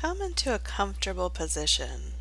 [0.00, 2.12] come into a comfortable position.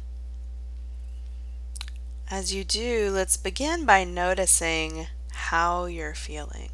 [2.29, 6.69] As you do, let's begin by noticing how you're feeling.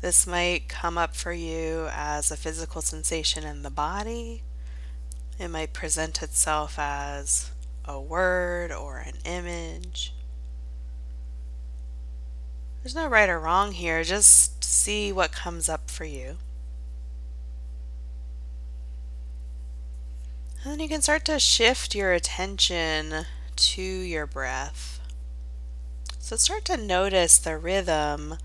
[0.00, 4.42] This might come up for you as a physical sensation in the body.
[5.38, 7.50] It might present itself as
[7.84, 10.14] a word or an image.
[12.82, 16.38] There's no right or wrong here, just see what comes up for you.
[20.70, 25.00] And then you can start to shift your attention to your breath.
[26.20, 28.36] So start to notice the rhythm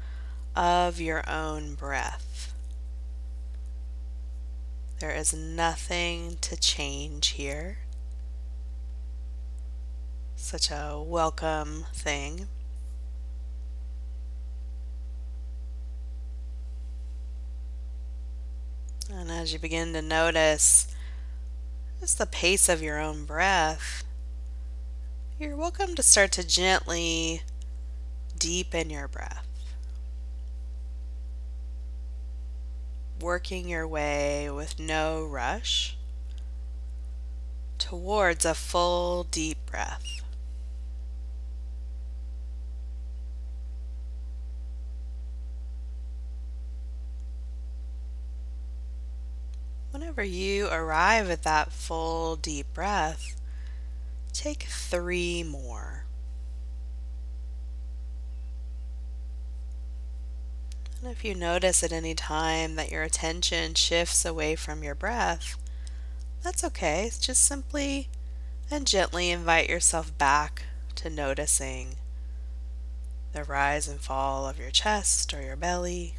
[0.55, 2.55] of your own breath.
[4.99, 7.77] There is nothing to change here.
[10.35, 12.47] Such a welcome thing.
[19.13, 20.87] And as you begin to notice
[22.05, 24.03] just the pace of your own breath,
[25.39, 27.41] you're welcome to start to gently
[28.37, 29.47] deepen your breath.
[33.19, 35.97] Working your way with no rush
[37.79, 40.24] towards a full deep breath.
[50.05, 53.35] Whenever you arrive at that full deep breath,
[54.33, 56.05] take three more.
[61.01, 65.57] And if you notice at any time that your attention shifts away from your breath,
[66.43, 67.09] that's okay.
[67.19, 68.07] Just simply
[68.69, 70.65] and gently invite yourself back
[70.97, 71.95] to noticing
[73.33, 76.13] the rise and fall of your chest or your belly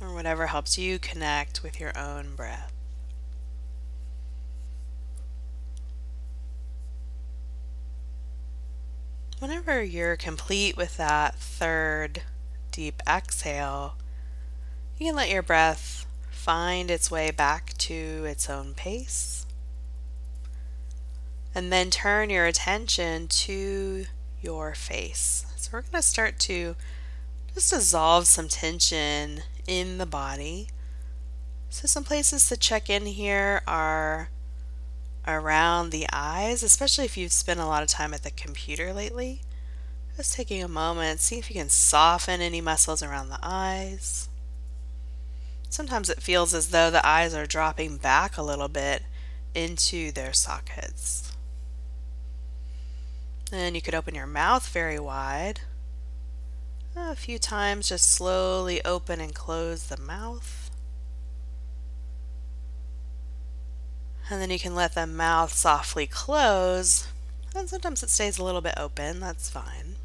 [0.00, 2.72] or whatever helps you connect with your own breath.
[9.38, 12.22] Whenever you're complete with that third
[12.72, 13.96] deep exhale,
[14.98, 19.44] you can let your breath find its way back to its own pace.
[21.54, 24.06] And then turn your attention to
[24.40, 25.46] your face.
[25.56, 26.76] So we're going to start to
[27.56, 30.68] just dissolve some tension in the body.
[31.70, 34.28] So, some places to check in here are
[35.26, 39.40] around the eyes, especially if you've spent a lot of time at the computer lately.
[40.18, 44.28] Just taking a moment, see if you can soften any muscles around the eyes.
[45.70, 49.02] Sometimes it feels as though the eyes are dropping back a little bit
[49.54, 51.32] into their sockets.
[53.50, 55.60] Then you could open your mouth very wide
[57.16, 60.70] a few times, just slowly open and close the mouth.
[64.28, 67.08] And then you can let the mouth softly close.
[67.54, 69.96] And sometimes it stays a little bit open, that's fine.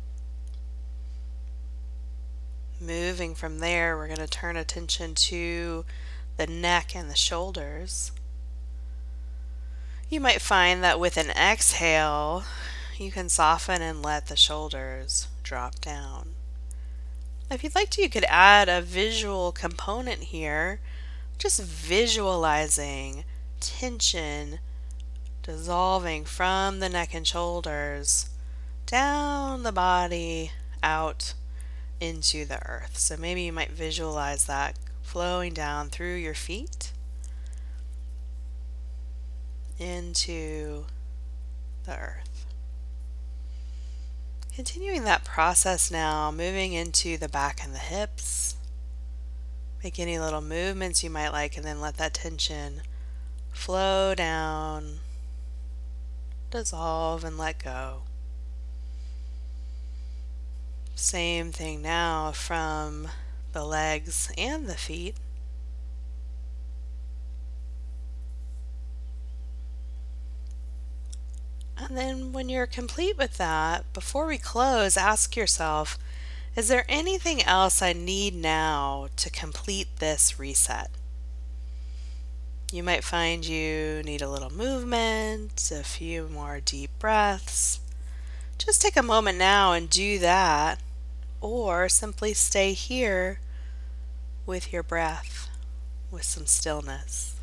[2.80, 5.84] Moving from there, we're going to turn attention to
[6.38, 8.14] the neck and the shoulders.
[10.10, 12.46] You might find that with an exhale,
[12.98, 16.36] you can soften and let the shoulders drop down.
[17.52, 20.80] If you'd like to, you could add a visual component here,
[21.38, 23.26] just visualizing
[23.60, 24.60] tension
[25.44, 28.30] dissolving from the neck and shoulders
[28.86, 31.34] down the body out
[32.00, 32.98] into the earth.
[32.98, 36.94] So maybe you might visualize that flowing down through your feet
[39.78, 40.86] into
[41.84, 42.46] the earth.
[44.54, 48.58] Continuing that process now, moving into the back and the hips.
[49.82, 52.82] Make any little movements you might like, and then let that tension
[53.54, 55.00] flow down,
[56.50, 58.04] dissolve, and let go.
[60.96, 63.08] Same thing now from
[63.54, 65.16] the legs and the feet.
[71.92, 76.00] And then when you're complete with that, before we close, ask yourself
[76.56, 80.90] is there anything else I need now to complete this reset?
[82.72, 87.82] You might find you need a little movement, a few more deep breaths.
[88.58, 90.80] Just take a moment now and do that,
[91.42, 93.42] or simply stay here
[94.46, 95.50] with your breath,
[96.10, 97.36] with some stillness.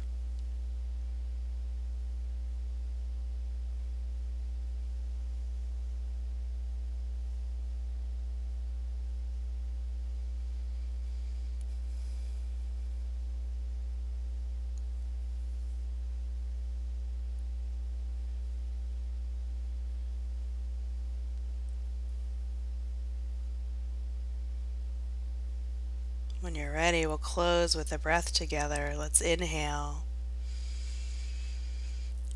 [26.40, 28.94] When you're ready, we'll close with a breath together.
[28.96, 30.04] Let's inhale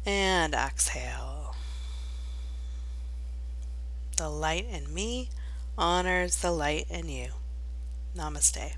[0.05, 1.55] and exhale.
[4.17, 5.31] The light in me
[5.79, 7.29] honors the light in you.
[8.17, 8.73] Namaste.